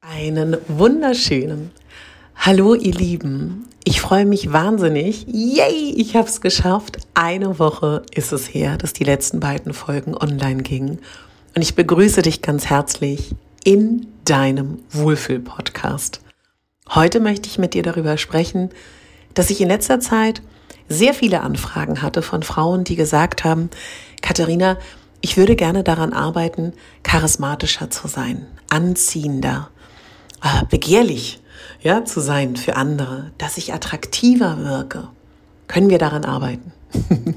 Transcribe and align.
Einen 0.00 0.56
wunderschönen 0.68 1.72
Hallo 2.36 2.74
ihr 2.74 2.94
Lieben, 2.94 3.66
ich 3.82 4.00
freue 4.00 4.26
mich 4.26 4.52
wahnsinnig. 4.52 5.26
Yay, 5.26 5.92
ich 5.96 6.14
habe 6.14 6.28
es 6.28 6.40
geschafft. 6.40 6.98
Eine 7.14 7.58
Woche 7.58 8.02
ist 8.14 8.32
es 8.32 8.46
her, 8.46 8.76
dass 8.76 8.92
die 8.92 9.02
letzten 9.02 9.40
beiden 9.40 9.74
Folgen 9.74 10.16
online 10.16 10.62
gingen. 10.62 11.00
Und 11.56 11.62
ich 11.62 11.74
begrüße 11.74 12.22
dich 12.22 12.42
ganz 12.42 12.66
herzlich 12.66 13.34
in 13.64 14.06
deinem 14.24 14.78
Wohlfühl-Podcast. 14.90 16.20
Heute 16.90 17.18
möchte 17.18 17.48
ich 17.48 17.58
mit 17.58 17.74
dir 17.74 17.82
darüber 17.82 18.18
sprechen, 18.18 18.70
dass 19.34 19.50
ich 19.50 19.60
in 19.60 19.68
letzter 19.68 19.98
Zeit 19.98 20.42
sehr 20.88 21.12
viele 21.12 21.40
Anfragen 21.40 22.02
hatte 22.02 22.22
von 22.22 22.44
Frauen, 22.44 22.84
die 22.84 22.96
gesagt 22.96 23.42
haben, 23.42 23.68
Katharina, 24.22 24.78
ich 25.20 25.36
würde 25.36 25.56
gerne 25.56 25.82
daran 25.82 26.12
arbeiten, 26.12 26.72
charismatischer 27.02 27.90
zu 27.90 28.06
sein, 28.06 28.46
anziehender, 28.68 29.70
äh, 30.42 30.64
begehrlich 30.68 31.40
ja, 31.80 32.04
zu 32.04 32.20
sein 32.20 32.56
für 32.56 32.76
andere, 32.76 33.30
dass 33.38 33.56
ich 33.56 33.72
attraktiver 33.72 34.58
wirke. 34.64 35.08
Können 35.66 35.90
wir 35.90 35.98
daran 35.98 36.24
arbeiten? 36.24 36.72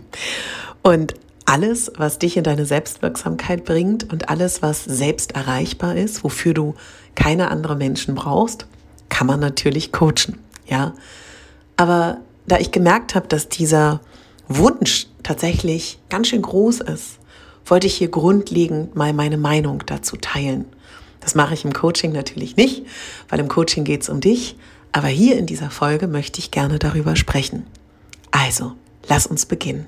und 0.81 1.13
alles, 1.45 1.91
was 1.97 2.19
dich 2.19 2.37
in 2.37 2.43
deine 2.43 2.65
Selbstwirksamkeit 2.65 3.65
bringt 3.65 4.11
und 4.11 4.29
alles, 4.29 4.61
was 4.61 4.83
selbst 4.83 5.33
erreichbar 5.33 5.95
ist, 5.95 6.23
wofür 6.23 6.53
du 6.53 6.75
keine 7.15 7.51
anderen 7.51 7.77
Menschen 7.77 8.15
brauchst, 8.15 8.65
kann 9.09 9.27
man 9.27 9.39
natürlich 9.39 9.91
coachen, 9.91 10.39
ja. 10.65 10.93
Aber 11.75 12.19
da 12.47 12.57
ich 12.57 12.71
gemerkt 12.71 13.15
habe, 13.15 13.27
dass 13.27 13.49
dieser 13.49 14.01
Wunsch 14.47 15.07
tatsächlich 15.23 15.99
ganz 16.09 16.27
schön 16.27 16.41
groß 16.41 16.81
ist, 16.81 17.19
wollte 17.65 17.87
ich 17.87 17.95
hier 17.95 18.09
grundlegend 18.09 18.95
mal 18.95 19.13
meine 19.13 19.37
Meinung 19.37 19.83
dazu 19.85 20.17
teilen. 20.17 20.65
Das 21.21 21.35
mache 21.35 21.53
ich 21.53 21.63
im 21.63 21.71
Coaching 21.71 22.11
natürlich 22.11 22.57
nicht, 22.57 22.83
weil 23.29 23.39
im 23.39 23.47
Coaching 23.47 23.83
geht 23.83 24.01
es 24.01 24.09
um 24.09 24.19
dich. 24.19 24.57
Aber 24.91 25.07
hier 25.07 25.37
in 25.37 25.45
dieser 25.45 25.69
Folge 25.69 26.07
möchte 26.07 26.39
ich 26.39 26.51
gerne 26.51 26.77
darüber 26.77 27.15
sprechen. 27.15 27.65
Also, 28.31 28.73
lass 29.07 29.25
uns 29.25 29.45
beginnen. 29.45 29.85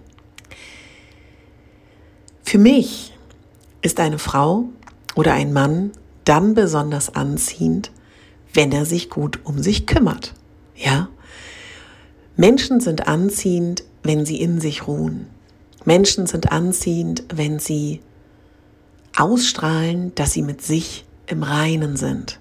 Für 2.44 2.58
mich 2.58 3.14
ist 3.82 4.00
eine 4.00 4.20
Frau 4.20 4.66
oder 5.16 5.34
ein 5.34 5.52
Mann 5.52 5.92
dann 6.24 6.54
besonders 6.54 7.16
anziehend, 7.16 7.92
wenn 8.54 8.72
er 8.72 8.86
sich 8.86 9.10
gut 9.10 9.40
um 9.44 9.62
sich 9.62 9.88
kümmert. 9.88 10.34
Ja? 10.76 11.10
Menschen 12.36 12.80
sind 12.80 13.08
anziehend, 13.08 13.84
wenn 14.04 14.26
sie 14.26 14.40
in 14.40 14.62
sich 14.62 14.88
ruhen. 14.88 15.28
Menschen 15.86 16.28
sind 16.28 16.52
anziehend, 16.52 17.24
wenn 17.34 17.60
sie 17.60 18.02
ausstrahlen, 19.18 20.14
dass 20.16 20.32
sie 20.32 20.42
mit 20.42 20.62
sich 20.62 21.06
im 21.28 21.44
Reinen 21.44 21.96
sind, 21.96 22.40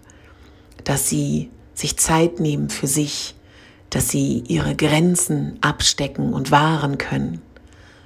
dass 0.84 1.08
sie 1.08 1.50
sich 1.74 1.96
Zeit 1.96 2.40
nehmen 2.40 2.70
für 2.70 2.86
sich, 2.86 3.34
dass 3.90 4.08
sie 4.08 4.42
ihre 4.46 4.74
Grenzen 4.74 5.58
abstecken 5.60 6.32
und 6.32 6.50
wahren 6.50 6.98
können. 6.98 7.42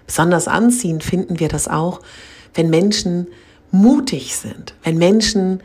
Besonders 0.07 0.49
anziehend 0.49 1.05
finden 1.05 1.41
wir 1.41 1.49
das 1.49 1.69
auch, 1.69 2.01
wenn 2.55 2.71
Menschen 2.71 3.29
mutig 3.71 4.37
sind, 4.37 4.75
wenn 4.83 4.99
Menschen 4.99 5.61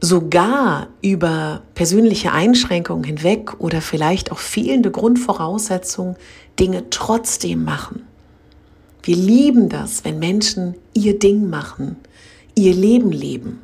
sogar 0.00 0.88
über 1.00 1.62
persönliche 1.74 2.32
Einschränkungen 2.32 3.04
hinweg 3.04 3.60
oder 3.60 3.80
vielleicht 3.80 4.32
auch 4.32 4.38
fehlende 4.38 4.90
Grundvoraussetzungen 4.90 6.16
Dinge 6.58 6.90
trotzdem 6.90 7.64
machen. 7.64 8.02
Wir 9.04 9.16
lieben 9.16 9.68
das, 9.68 10.04
wenn 10.04 10.18
Menschen 10.18 10.74
ihr 10.92 11.18
Ding 11.18 11.48
machen, 11.48 11.96
ihr 12.54 12.74
Leben 12.74 13.12
leben. 13.12 13.60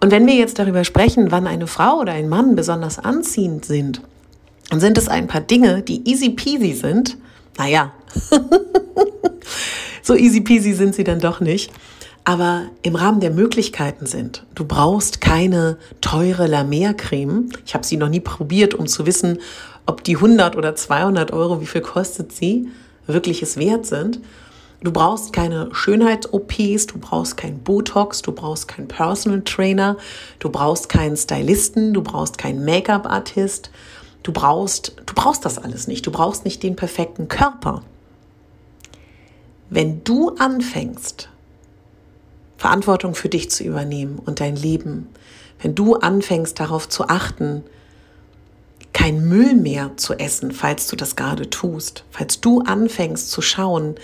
Und 0.00 0.10
wenn 0.10 0.26
wir 0.26 0.34
jetzt 0.34 0.58
darüber 0.58 0.84
sprechen, 0.84 1.30
wann 1.30 1.46
eine 1.46 1.66
Frau 1.66 1.98
oder 2.00 2.12
ein 2.12 2.28
Mann 2.28 2.56
besonders 2.56 2.98
anziehend 2.98 3.66
sind, 3.66 4.00
dann 4.70 4.80
sind 4.80 4.96
es 4.96 5.08
ein 5.08 5.26
paar 5.26 5.42
Dinge, 5.42 5.82
die 5.82 6.08
easy 6.08 6.30
peasy 6.30 6.72
sind. 6.72 7.18
Naja, 7.58 7.92
so 10.02 10.14
easy 10.14 10.40
peasy 10.40 10.72
sind 10.72 10.94
sie 10.94 11.04
dann 11.04 11.20
doch 11.20 11.40
nicht. 11.40 11.70
Aber 12.24 12.66
im 12.82 12.94
Rahmen 12.94 13.20
der 13.20 13.30
Möglichkeiten 13.30 14.06
sind. 14.06 14.44
Du 14.54 14.64
brauchst 14.64 15.20
keine 15.20 15.78
teure 16.00 16.46
La 16.46 16.64
Mer 16.64 16.94
Creme. 16.94 17.48
Ich 17.66 17.74
habe 17.74 17.84
sie 17.84 17.96
noch 17.96 18.08
nie 18.08 18.20
probiert, 18.20 18.74
um 18.74 18.86
zu 18.86 19.06
wissen, 19.06 19.38
ob 19.86 20.04
die 20.04 20.16
100 20.16 20.56
oder 20.56 20.76
200 20.76 21.32
Euro, 21.32 21.60
wie 21.60 21.66
viel 21.66 21.80
kostet 21.80 22.32
sie, 22.32 22.68
wirklich 23.06 23.42
es 23.42 23.56
wert 23.56 23.86
sind. 23.86 24.20
Du 24.82 24.92
brauchst 24.92 25.34
keine 25.34 25.68
Schönheits-OPs, 25.74 26.86
du 26.86 26.98
brauchst 26.98 27.36
kein 27.36 27.58
Botox, 27.58 28.22
du 28.22 28.32
brauchst 28.32 28.66
keinen 28.66 28.88
Personal 28.88 29.42
Trainer, 29.42 29.98
du 30.38 30.48
brauchst 30.48 30.88
keinen 30.88 31.16
Stylisten, 31.16 31.92
du 31.92 32.02
brauchst 32.02 32.38
keinen 32.38 32.64
Make-up-Artist. 32.64 33.70
Du 34.22 34.32
brauchst, 34.32 34.96
du 35.04 35.14
brauchst 35.14 35.44
das 35.44 35.58
alles 35.58 35.86
nicht. 35.86 36.06
Du 36.06 36.10
brauchst 36.10 36.44
nicht 36.44 36.62
den 36.62 36.76
perfekten 36.76 37.28
Körper. 37.28 37.82
Wenn 39.68 40.02
du 40.04 40.30
anfängst, 40.36 41.28
Verantwortung 42.56 43.14
für 43.14 43.28
dich 43.28 43.50
zu 43.50 43.64
übernehmen 43.64 44.18
und 44.18 44.40
dein 44.40 44.56
Leben, 44.56 45.08
wenn 45.62 45.74
du 45.74 45.94
anfängst 45.94 46.58
darauf 46.58 46.88
zu 46.88 47.08
achten, 47.08 47.64
kein 48.92 49.28
Müll 49.28 49.54
mehr 49.54 49.92
zu 49.96 50.14
essen, 50.14 50.50
falls 50.50 50.88
du 50.88 50.96
das 50.96 51.16
gerade 51.16 51.48
tust, 51.48 52.04
falls 52.10 52.40
du 52.40 52.60
anfängst 52.60 53.30
zu 53.30 53.40
schauen, 53.40 53.94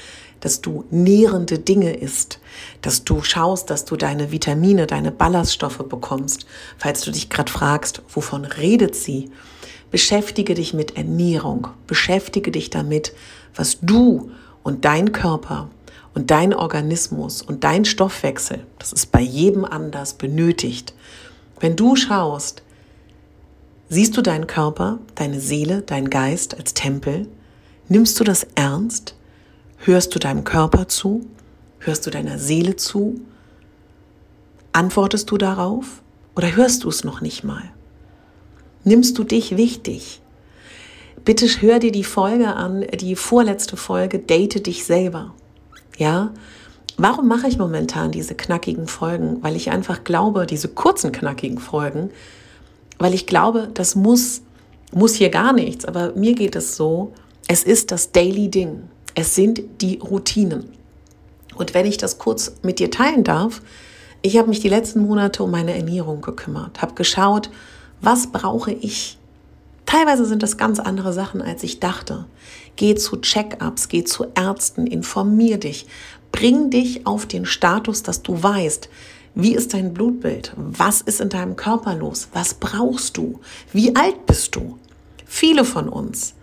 dass 0.47 0.61
du 0.61 0.85
nährende 0.93 1.59
Dinge 1.59 1.97
isst, 1.97 2.39
dass 2.81 3.03
du 3.03 3.21
schaust, 3.21 3.69
dass 3.69 3.85
du 3.85 3.97
deine 3.97 4.31
Vitamine, 4.31 4.87
deine 4.87 5.11
Ballaststoffe 5.11 5.79
bekommst. 5.89 6.47
Falls 6.79 7.01
du 7.01 7.11
dich 7.11 7.31
gerade 7.31 7.51
fragst, 7.51 8.01
wovon 8.09 8.45
redet 8.45 8.95
sie? 8.95 9.33
Beschäftige 9.91 10.55
dich 10.55 10.73
mit 10.73 10.97
Ernährung, 10.97 11.67
beschäftige 11.89 12.53
dich 12.53 12.71
damit, 12.71 13.13
was 13.57 13.81
du 13.83 14.31
und 14.63 14.85
dein 14.85 15.11
Körper 15.11 15.69
und 16.15 16.31
dein 16.31 16.55
Organismus 16.55 17.43
und 17.43 17.65
dein 17.65 17.85
Stoffwechsel, 17.85 18.65
das 18.79 18.93
ist 18.93 19.11
bei 19.11 19.23
jedem 19.23 19.65
anders 19.65 20.15
benötigt. 20.15 20.95
Wenn 21.59 21.75
du 21.75 21.97
schaust, 21.97 22.63
siehst 23.89 24.17
du 24.17 24.23
deinen 24.23 24.47
Körper, 24.47 25.01
deine 25.17 25.41
Seele, 25.41 25.83
deinen 25.83 26.09
Geist 26.09 26.57
als 26.57 26.73
Tempel, 26.73 27.27
nimmst 27.89 28.21
du 28.21 28.23
das 28.23 28.47
ernst, 28.55 29.17
Hörst 29.79 30.15
du 30.15 30.19
deinem 30.19 30.45
Körper 30.45 30.89
zu? 30.89 31.27
Hörst 31.79 32.07
du 32.07 32.11
deiner 32.11 32.39
Seele 32.39 32.77
zu? 32.77 33.21
Antwortest 34.73 35.31
du 35.31 35.39
darauf 35.39 36.03
oder 36.35 36.57
hörst 36.57 36.85
du 36.85 36.89
es 36.89 37.05
noch 37.05 37.21
nicht 37.21 37.45
mal? 37.45 37.63
Nimmst 38.85 39.19
du 39.19 39.25
dich 39.25 39.57
wichtig? 39.57 40.21
Bitte 41.25 41.47
hör 41.61 41.79
dir 41.79 41.93
die 41.93 42.05
Folge 42.05 42.55
an, 42.55 42.85
die 43.01 43.17
vorletzte 43.17 43.77
Folge, 43.77 44.19
date 44.19 44.67
dich 44.67 44.85
selber. 44.85 45.35
Ja? 45.99 46.33
Warum 46.97 47.29
mache 47.29 47.49
ich 47.49 47.59
momentan 47.59 48.11
diese 48.11 48.35
knackigen 48.35 48.87
Folgen? 48.87 49.43
Weil 49.43 49.57
ich 49.57 49.71
einfach 49.71 50.05
glaube, 50.05 50.47
diese 50.47 50.69
kurzen 50.69 51.13
knackigen 51.13 51.59
Folgen, 51.59 52.11
weil 52.99 53.13
ich 53.13 53.27
glaube, 53.27 53.69
das 53.75 53.95
muss, 53.95 54.43
muss 54.93 55.15
hier 55.15 55.31
gar 55.31 55.53
nichts, 55.53 55.85
aber 55.85 56.13
mir 56.15 56.35
geht 56.35 56.57
es 56.57 56.77
so, 56.77 57.13
es 57.49 57.65
ist 57.65 57.93
das 57.93 58.13
Daily 58.13 58.49
Ding. 58.49 58.85
Es 59.19 59.35
sind 59.35 59.63
die 59.81 59.97
Routinen. 59.97 60.69
Und 61.57 61.73
wenn 61.73 61.87
ich 61.87 61.97
das 61.97 62.19
kurz 62.19 62.57
mit 62.63 62.79
dir 62.79 62.91
teilen 62.91 63.25
darf, 63.25 63.63
ich 64.21 64.37
habe 64.37 64.51
mich 64.51 64.61
die 64.61 64.69
letzten 64.69 65.01
Monate 65.01 65.43
um 65.43 65.51
meine 65.51 65.75
Ernährung 65.75 66.21
gekümmert, 66.21 66.83
habe 66.83 66.93
geschaut, 66.93 67.49
was 68.03 68.27
brauche 68.27 68.73
ich. 68.73 69.17
Teilweise 69.87 70.27
sind 70.27 70.43
das 70.43 70.59
ganz 70.59 70.79
andere 70.79 71.15
Sachen, 71.15 71.41
als 71.41 71.63
ich 71.63 71.81
dachte. 71.81 72.27
Geh 72.77 72.95
zu 72.95 73.17
Check-ups, 73.17 73.89
geh 73.89 74.05
zu 74.05 74.27
Ärzten, 74.35 74.87
informier 74.87 75.57
dich, 75.57 75.87
bring 76.31 76.69
dich 76.69 77.07
auf 77.07 77.25
den 77.25 77.47
Status, 77.47 78.03
dass 78.03 78.23
du 78.23 78.43
weißt, 78.43 78.91
wie 79.35 79.55
ist 79.55 79.73
dein 79.73 79.95
Blutbild? 79.95 80.53
Was 80.57 81.01
ist 81.01 81.23
in 81.23 81.31
deinem 81.31 81.57
Körper 81.57 81.95
los? 81.95 82.29
Was 82.35 82.53
brauchst 82.53 83.17
du? 83.17 83.41
Wie 83.73 83.97
alt 83.97 84.27
bist 84.27 84.57
du? 84.57 84.79
Viele 85.25 85.65
von 85.65 85.89
uns 85.89 86.36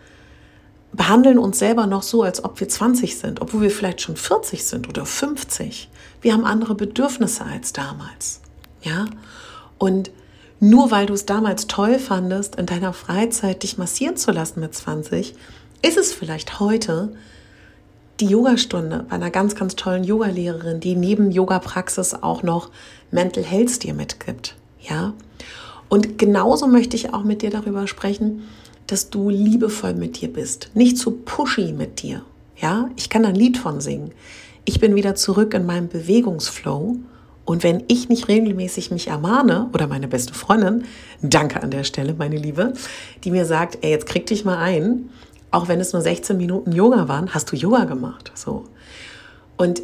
behandeln 0.94 1.40
uns 1.40 1.60
selber 1.60 1.88
noch 1.88 2.04
so, 2.04 2.24
als 2.24 2.44
ob 2.44 2.60
wir 2.60 2.70
20 2.70 3.18
sind, 3.18 3.42
obwohl 3.42 3.62
wir 3.62 3.72
vielleicht 3.72 4.02
schon 4.02 4.16
40 4.16 4.64
sind 4.64 4.88
oder 4.88 5.06
50. 5.06 5.90
Wir 6.22 6.34
haben 6.34 6.46
andere 6.46 6.76
Bedürfnisse 6.76 7.44
als 7.46 7.74
damals. 7.74 8.42
Ja? 8.82 9.06
Und 9.78 10.12
nur 10.60 10.92
weil 10.92 11.08
du 11.08 11.14
es 11.14 11.26
damals 11.26 11.68
toll 11.68 12.00
fandest, 12.00 12.56
in 12.56 12.68
deiner 12.68 12.94
Freizeit 12.94 13.64
dich 13.64 13.78
massieren 13.78 14.16
zu 14.16 14.32
lassen 14.32 14.60
mit 14.62 14.74
20, 14.74 15.36
ist 15.82 15.98
es 15.98 16.14
vielleicht 16.14 16.60
heute 16.60 17.14
die 18.20 18.28
Yogastunde 18.28 19.06
bei 19.10 19.16
einer 19.16 19.32
ganz, 19.32 19.56
ganz 19.56 19.76
tollen 19.76 20.04
Yogalehrerin, 20.04 20.80
die 20.80 20.96
neben 20.96 21.32
Yoga-Praxis 21.32 22.14
auch 22.14 22.44
noch 22.44 22.70
Mental 23.12 23.44
Health 23.44 23.84
dir 23.84 23.94
mitgibt. 23.94 24.56
Ja? 24.80 25.14
Und 25.90 26.18
genauso 26.18 26.68
möchte 26.68 26.96
ich 26.96 27.14
auch 27.14 27.24
mit 27.24 27.42
dir 27.42 27.50
darüber 27.50 27.88
sprechen, 27.88 28.44
dass 28.88 29.10
du 29.10 29.30
liebevoll 29.30 29.94
mit 29.94 30.22
dir 30.22 30.32
bist, 30.32 30.72
nicht 30.74 30.98
zu 30.98 31.12
pushy 31.12 31.74
mit 31.74 32.02
dir. 32.02 32.24
Ja, 32.58 32.90
ich 32.96 33.10
kann 33.10 33.26
ein 33.26 33.36
Lied 33.36 33.58
von 33.58 33.82
singen. 33.82 34.12
Ich 34.66 34.80
bin 34.80 34.96
wieder 34.96 35.16
zurück 35.16 35.54
in 35.54 35.66
meinem 35.66 35.90
Bewegungsflow. 35.90 36.98
Und 37.46 37.64
wenn 37.64 37.84
ich 37.90 38.08
nicht 38.08 38.30
regelmäßig 38.30 38.92
mich 38.92 39.08
ermahne, 39.08 39.70
oder 39.74 39.88
meine 39.88 40.08
beste 40.08 40.34
Freundin, 40.34 40.86
danke 41.22 41.62
an 41.62 41.72
der 41.72 41.84
Stelle, 41.84 42.14
meine 42.14 42.38
Liebe, 42.38 42.74
die 43.24 43.32
mir 43.32 43.46
sagt, 43.46 43.80
ey, 43.82 43.92
jetzt 43.92 44.06
krieg 44.06 44.26
dich 44.26 44.46
mal 44.46 44.58
ein, 44.58 45.10
auch 45.52 45.68
wenn 45.68 45.82
es 45.82 45.92
nur 45.92 46.02
16 46.02 46.38
Minuten 46.38 46.72
Yoga 46.72 47.10
waren, 47.10 47.34
hast 47.34 47.52
du 47.52 47.58
Yoga 47.58 47.84
gemacht. 47.84 48.32
So. 48.34 48.66
Und 49.58 49.84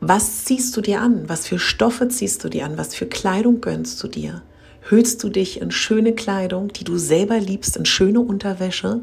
was 0.00 0.44
ziehst 0.44 0.76
du 0.76 0.80
dir 0.80 1.00
an? 1.00 1.28
Was 1.28 1.48
für 1.48 1.58
Stoffe 1.58 2.08
ziehst 2.08 2.44
du 2.44 2.48
dir 2.48 2.66
an? 2.66 2.78
Was 2.78 2.94
für 2.94 3.06
Kleidung 3.06 3.60
gönnst 3.60 4.02
du 4.02 4.08
dir? 4.08 4.42
Hüllst 4.86 5.24
du 5.24 5.30
dich 5.30 5.62
in 5.62 5.70
schöne 5.70 6.12
Kleidung, 6.12 6.68
die 6.68 6.84
du 6.84 6.98
selber 6.98 7.40
liebst, 7.40 7.76
in 7.78 7.86
schöne 7.86 8.20
Unterwäsche? 8.20 9.00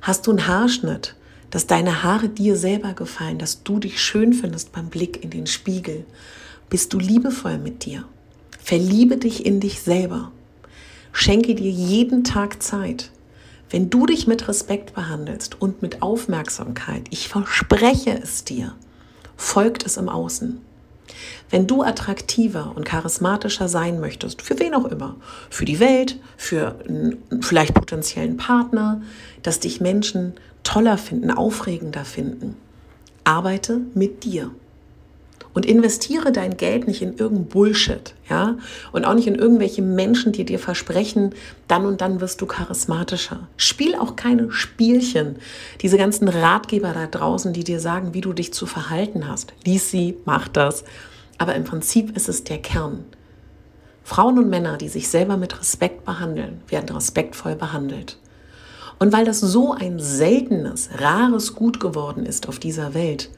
Hast 0.00 0.26
du 0.26 0.30
einen 0.30 0.46
Haarschnitt, 0.46 1.14
dass 1.50 1.66
deine 1.66 2.02
Haare 2.02 2.30
dir 2.30 2.56
selber 2.56 2.94
gefallen, 2.94 3.38
dass 3.38 3.62
du 3.62 3.78
dich 3.78 4.00
schön 4.00 4.32
findest 4.32 4.72
beim 4.72 4.88
Blick 4.88 5.22
in 5.22 5.28
den 5.28 5.46
Spiegel? 5.46 6.06
Bist 6.70 6.94
du 6.94 6.98
liebevoll 6.98 7.58
mit 7.58 7.84
dir? 7.84 8.04
Verliebe 8.58 9.18
dich 9.18 9.44
in 9.44 9.60
dich 9.60 9.82
selber. 9.82 10.32
Schenke 11.12 11.54
dir 11.54 11.70
jeden 11.70 12.24
Tag 12.24 12.62
Zeit. 12.62 13.10
Wenn 13.68 13.90
du 13.90 14.06
dich 14.06 14.26
mit 14.26 14.48
Respekt 14.48 14.94
behandelst 14.94 15.60
und 15.60 15.82
mit 15.82 16.00
Aufmerksamkeit, 16.00 17.02
ich 17.10 17.28
verspreche 17.28 18.18
es 18.22 18.44
dir, 18.44 18.74
folgt 19.36 19.84
es 19.84 19.98
im 19.98 20.08
Außen. 20.08 20.62
Wenn 21.50 21.66
du 21.66 21.82
attraktiver 21.82 22.72
und 22.74 22.84
charismatischer 22.84 23.68
sein 23.68 24.00
möchtest, 24.00 24.42
für 24.42 24.58
wen 24.58 24.74
auch 24.74 24.86
immer, 24.86 25.16
für 25.50 25.64
die 25.64 25.80
Welt, 25.80 26.18
für 26.36 26.76
einen 26.86 27.22
vielleicht 27.42 27.74
potenziellen 27.74 28.36
Partner, 28.36 29.02
dass 29.42 29.60
dich 29.60 29.80
Menschen 29.80 30.34
toller 30.62 30.98
finden, 30.98 31.30
aufregender 31.30 32.04
finden, 32.04 32.56
arbeite 33.24 33.80
mit 33.94 34.24
dir 34.24 34.50
und 35.54 35.64
investiere 35.64 36.32
dein 36.32 36.56
Geld 36.56 36.86
nicht 36.86 37.00
in 37.00 37.16
irgendein 37.16 37.46
Bullshit, 37.46 38.14
ja, 38.28 38.58
und 38.92 39.04
auch 39.04 39.14
nicht 39.14 39.28
in 39.28 39.36
irgendwelche 39.36 39.82
Menschen, 39.82 40.32
die 40.32 40.44
dir 40.44 40.58
versprechen, 40.58 41.34
dann 41.68 41.86
und 41.86 42.00
dann 42.00 42.20
wirst 42.20 42.40
du 42.40 42.46
charismatischer. 42.46 43.48
Spiel 43.56 43.94
auch 43.94 44.16
keine 44.16 44.50
Spielchen. 44.50 45.36
Diese 45.80 45.96
ganzen 45.96 46.28
Ratgeber 46.28 46.92
da 46.92 47.06
draußen, 47.06 47.52
die 47.52 47.64
dir 47.64 47.80
sagen, 47.80 48.12
wie 48.12 48.20
du 48.20 48.32
dich 48.32 48.52
zu 48.52 48.66
verhalten 48.66 49.28
hast. 49.28 49.54
Lies 49.64 49.90
sie, 49.90 50.16
mach 50.24 50.48
das. 50.48 50.84
Aber 51.38 51.54
im 51.54 51.64
Prinzip 51.64 52.16
ist 52.16 52.28
es 52.28 52.44
der 52.44 52.58
Kern. 52.58 53.04
Frauen 54.02 54.38
und 54.38 54.50
Männer, 54.50 54.76
die 54.76 54.88
sich 54.88 55.08
selber 55.08 55.36
mit 55.36 55.58
Respekt 55.58 56.04
behandeln, 56.04 56.60
werden 56.68 56.94
respektvoll 56.94 57.56
behandelt. 57.56 58.18
Und 58.98 59.12
weil 59.12 59.24
das 59.24 59.40
so 59.40 59.72
ein 59.72 59.98
seltenes, 59.98 60.90
rares 60.98 61.54
Gut 61.54 61.80
geworden 61.80 62.26
ist 62.26 62.48
auf 62.48 62.58
dieser 62.58 62.94
Welt, 62.94 63.30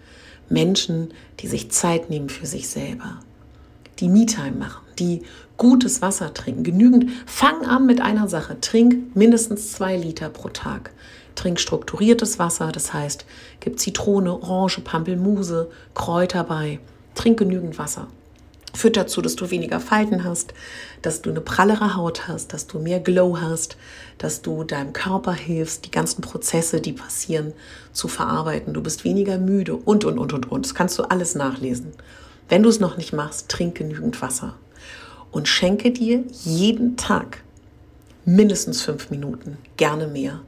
Menschen, 0.48 1.12
die 1.40 1.46
sich 1.46 1.70
Zeit 1.70 2.10
nehmen 2.10 2.28
für 2.28 2.46
sich 2.46 2.69
selber, 2.69 3.20
die 3.98 4.08
Me-Time 4.08 4.52
machen, 4.52 4.84
die 4.98 5.22
gutes 5.56 6.02
Wasser 6.02 6.34
trinken, 6.34 6.64
genügend. 6.64 7.10
Fang 7.26 7.64
an 7.64 7.87
mit 7.87 8.00
einer 8.00 8.28
Sache, 8.28 8.60
trink 8.60 9.16
mindestens 9.16 9.72
zwei 9.72 9.96
Liter 9.96 10.28
pro 10.28 10.48
Tag. 10.48 10.93
Trink 11.34 11.60
strukturiertes 11.60 12.38
Wasser, 12.38 12.72
das 12.72 12.93
heißt, 12.93 13.26
gib 13.60 13.78
Zitrone, 13.78 14.32
Orange, 14.43 14.81
Pampelmuse, 14.81 15.70
Kräuter 15.94 16.44
bei. 16.44 16.78
Trink 17.14 17.38
genügend 17.38 17.78
Wasser 17.78 18.08
führt 18.76 18.96
dazu, 18.96 19.23
dass 19.23 19.37
du 19.37 19.50
weniger 19.50 19.81
Falten 19.81 20.25
hast, 20.25 20.55
dass 21.02 21.23
du 21.23 21.31
eine 21.31 21.40
prallere 21.40 21.96
Haut 21.96 22.28
hast, 22.28 22.52
dass 22.52 22.67
du 22.67 22.78
mehr 22.78 23.00
Glow 23.00 23.38
hast, 23.40 23.76
dass 24.19 24.43
du 24.43 24.64
deinem 24.64 24.93
Körper 24.93 25.32
hilfst, 25.32 25.87
die 25.87 25.90
ganzen 25.90 26.20
Prozesse, 26.20 26.81
die 26.81 26.93
passieren, 26.93 27.52
zu 27.93 28.08
verarbeiten. 28.08 28.75
Du 28.75 28.82
bist 28.82 29.05
weniger 29.05 29.38
müde 29.38 29.75
und, 29.75 30.05
und, 30.05 30.19
und, 30.19 30.32
und, 30.32 30.50
und. 30.50 30.67
Das 30.67 30.75
kannst 30.75 30.99
du 30.99 31.05
alles 31.05 31.34
nachlesen. 31.34 31.93
Wenn 32.49 32.62
du 32.62 32.69
es 32.69 32.81
noch 32.81 32.96
nicht 32.96 33.12
machst, 33.12 33.49
trink 33.49 33.76
genügend 33.76 34.20
Wasser 34.23 34.55
und 35.32 35.49
schenke 35.49 35.90
dir 35.90 36.25
jeden 36.44 36.96
Tag 36.96 37.43
mindestens 38.25 38.82
fünf 38.82 39.11
Minuten, 39.11 39.56
gerne 39.76 40.06
mehr. 40.06 40.40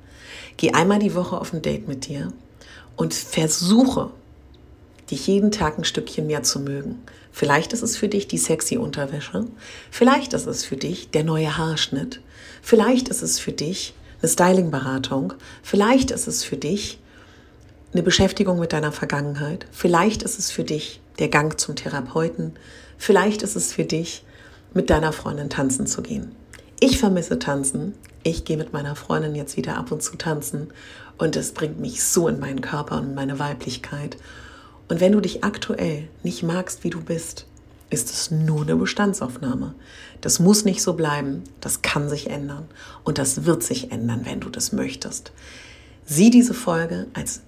Geh 0.56 0.72
einmal 0.72 0.98
die 0.98 1.14
Woche 1.14 1.40
auf 1.40 1.52
ein 1.52 1.62
Date 1.62 1.88
mit 1.88 2.08
dir 2.08 2.32
und 2.96 3.14
versuche 3.14 4.10
dich 5.10 5.26
jeden 5.26 5.50
Tag 5.50 5.78
ein 5.78 5.84
Stückchen 5.84 6.26
mehr 6.26 6.42
zu 6.42 6.60
mögen. 6.60 7.02
Vielleicht 7.32 7.72
ist 7.72 7.82
es 7.82 7.96
für 7.96 8.08
dich 8.08 8.28
die 8.28 8.38
sexy 8.38 8.76
Unterwäsche, 8.76 9.46
vielleicht 9.90 10.32
ist 10.32 10.46
es 10.46 10.64
für 10.64 10.76
dich 10.76 11.10
der 11.10 11.24
neue 11.24 11.56
Haarschnitt, 11.56 12.20
vielleicht 12.62 13.08
ist 13.08 13.22
es 13.22 13.38
für 13.38 13.52
dich 13.52 13.94
eine 14.20 14.28
Stylingberatung, 14.28 15.34
vielleicht 15.62 16.10
ist 16.10 16.26
es 16.26 16.42
für 16.42 16.56
dich 16.56 16.98
eine 17.92 18.02
Beschäftigung 18.02 18.58
mit 18.58 18.72
deiner 18.72 18.92
Vergangenheit, 18.92 19.66
vielleicht 19.70 20.22
ist 20.22 20.38
es 20.38 20.50
für 20.50 20.64
dich 20.64 21.00
der 21.18 21.28
Gang 21.28 21.58
zum 21.58 21.76
Therapeuten, 21.76 22.54
vielleicht 22.98 23.42
ist 23.42 23.56
es 23.56 23.72
für 23.72 23.84
dich 23.84 24.24
mit 24.74 24.90
deiner 24.90 25.12
Freundin 25.12 25.48
tanzen 25.48 25.86
zu 25.86 26.02
gehen. 26.02 26.32
Ich 26.80 26.98
vermisse 26.98 27.38
tanzen. 27.38 27.94
Ich 28.22 28.44
gehe 28.44 28.56
mit 28.56 28.72
meiner 28.72 28.94
Freundin 28.94 29.34
jetzt 29.34 29.56
wieder 29.56 29.76
ab 29.76 29.90
und 29.90 30.02
zu 30.02 30.16
tanzen 30.16 30.68
und 31.18 31.34
es 31.34 31.52
bringt 31.52 31.80
mich 31.80 32.04
so 32.04 32.28
in 32.28 32.38
meinen 32.38 32.60
Körper 32.60 32.98
und 32.98 33.14
meine 33.14 33.38
Weiblichkeit. 33.38 34.16
Und 34.88 35.00
wenn 35.00 35.12
du 35.12 35.20
dich 35.20 35.44
aktuell 35.44 36.08
nicht 36.22 36.42
magst, 36.42 36.82
wie 36.84 36.90
du 36.90 37.00
bist, 37.02 37.46
ist 37.90 38.10
es 38.10 38.30
nur 38.30 38.62
eine 38.62 38.76
Bestandsaufnahme. 38.76 39.74
Das 40.20 40.40
muss 40.40 40.64
nicht 40.64 40.82
so 40.82 40.94
bleiben, 40.94 41.44
das 41.60 41.82
kann 41.82 42.08
sich 42.08 42.28
ändern 42.28 42.66
und 43.04 43.18
das 43.18 43.44
wird 43.44 43.62
sich 43.62 43.92
ändern, 43.92 44.22
wenn 44.24 44.40
du 44.40 44.50
das 44.50 44.72
möchtest. 44.72 45.32
Sieh 46.04 46.30
diese 46.30 46.54
Folge 46.54 47.06
als, 47.14 47.42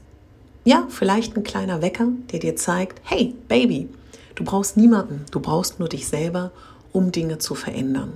ja, 0.64 0.86
vielleicht 0.88 1.36
ein 1.36 1.42
kleiner 1.42 1.82
Wecker, 1.82 2.08
der 2.32 2.40
dir 2.40 2.56
zeigt, 2.56 3.00
hey, 3.04 3.34
Baby, 3.48 3.88
du 4.34 4.44
brauchst 4.44 4.76
niemanden, 4.76 5.24
du 5.30 5.40
brauchst 5.40 5.78
nur 5.78 5.88
dich 5.88 6.06
selber, 6.06 6.52
um 6.92 7.12
Dinge 7.12 7.38
zu 7.38 7.54
verändern. 7.54 8.12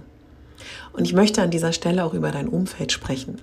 Und 0.93 1.05
ich 1.05 1.13
möchte 1.13 1.43
an 1.43 1.51
dieser 1.51 1.73
Stelle 1.73 2.05
auch 2.05 2.15
über 2.15 2.31
dein 2.31 2.49
Umfeld 2.49 2.93
sprechen. 2.93 3.41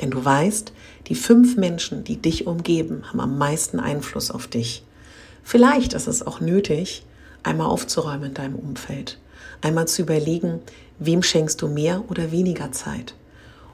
Denn 0.00 0.10
du 0.10 0.24
weißt, 0.24 0.72
die 1.08 1.14
fünf 1.14 1.56
Menschen, 1.56 2.04
die 2.04 2.16
dich 2.16 2.46
umgeben, 2.46 3.02
haben 3.08 3.20
am 3.20 3.38
meisten 3.38 3.80
Einfluss 3.80 4.30
auf 4.30 4.46
dich. 4.46 4.84
Vielleicht 5.42 5.92
ist 5.92 6.06
es 6.06 6.26
auch 6.26 6.40
nötig, 6.40 7.04
einmal 7.42 7.68
aufzuräumen 7.68 8.28
in 8.28 8.34
deinem 8.34 8.56
Umfeld, 8.56 9.18
einmal 9.62 9.88
zu 9.88 10.02
überlegen, 10.02 10.60
wem 10.98 11.22
schenkst 11.22 11.62
du 11.62 11.68
mehr 11.68 12.04
oder 12.08 12.32
weniger 12.32 12.72
Zeit 12.72 13.14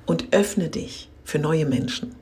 und 0.06 0.32
öffne 0.32 0.68
dich 0.68 1.08
für 1.24 1.38
neue 1.38 1.66
Menschen. 1.66 2.14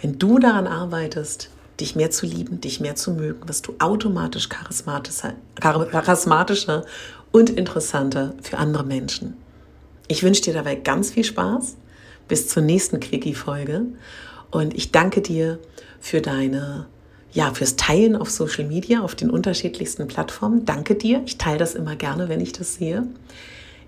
Wenn 0.00 0.18
du 0.18 0.38
daran 0.38 0.66
arbeitest, 0.66 1.50
dich 1.80 1.94
mehr 1.96 2.10
zu 2.10 2.26
lieben, 2.26 2.60
dich 2.60 2.80
mehr 2.80 2.96
zu 2.96 3.12
mögen, 3.12 3.48
wirst 3.48 3.66
du 3.66 3.74
automatisch 3.78 4.48
charismatischer, 4.48 5.34
charismatischer 5.60 6.84
und 7.30 7.50
interessanter 7.50 8.34
für 8.42 8.58
andere 8.58 8.84
Menschen. 8.84 9.36
Ich 10.08 10.22
wünsche 10.22 10.42
dir 10.42 10.54
dabei 10.54 10.74
ganz 10.74 11.10
viel 11.10 11.24
Spaß. 11.24 11.76
Bis 12.28 12.48
zur 12.48 12.62
nächsten 12.62 13.00
Quickie-Folge. 13.00 13.86
Und 14.50 14.74
ich 14.74 14.92
danke 14.92 15.22
dir 15.22 15.58
für 16.00 16.20
deine 16.20 16.86
ja, 17.32 17.52
fürs 17.54 17.76
Teilen 17.76 18.14
auf 18.14 18.30
Social 18.30 18.64
Media, 18.64 19.00
auf 19.00 19.14
den 19.14 19.30
unterschiedlichsten 19.30 20.06
Plattformen. 20.06 20.66
Danke 20.66 20.94
dir. 20.94 21.22
Ich 21.24 21.38
teile 21.38 21.58
das 21.58 21.74
immer 21.74 21.96
gerne, 21.96 22.28
wenn 22.28 22.40
ich 22.40 22.52
das 22.52 22.74
sehe. 22.74 23.06